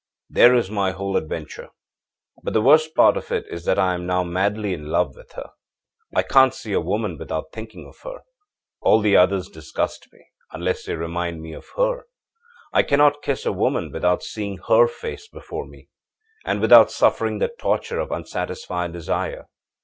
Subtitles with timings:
[0.33, 1.69] âThere is my whole adventure.
[2.41, 5.33] But the worst part of it is that I am now madly in love with
[5.33, 5.51] her.
[6.15, 8.23] I can't see a woman without thinking of her.
[8.81, 12.07] All the others disgust me, unless they remind me of her.
[12.73, 15.87] I cannot kiss a woman without seeing her face before me,
[16.43, 19.49] and without suffering the torture of unsatisfied desire.